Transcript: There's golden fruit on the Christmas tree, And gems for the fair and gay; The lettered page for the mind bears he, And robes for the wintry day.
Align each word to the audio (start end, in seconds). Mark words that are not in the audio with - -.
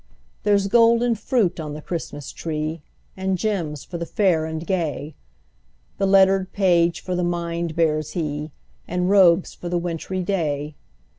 There's 0.41 0.65
golden 0.65 1.13
fruit 1.13 1.59
on 1.59 1.75
the 1.75 1.81
Christmas 1.83 2.31
tree, 2.31 2.81
And 3.15 3.37
gems 3.37 3.83
for 3.83 3.99
the 3.99 4.05
fair 4.07 4.45
and 4.47 4.65
gay; 4.65 5.13
The 5.99 6.07
lettered 6.07 6.51
page 6.53 7.01
for 7.01 7.13
the 7.13 7.23
mind 7.23 7.75
bears 7.75 8.13
he, 8.13 8.49
And 8.87 9.11
robes 9.11 9.53
for 9.53 9.69
the 9.69 9.77
wintry 9.77 10.23
day. 10.23 10.73